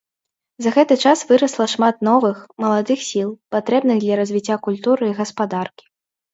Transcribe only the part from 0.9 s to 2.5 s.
час вырасла шмат новых,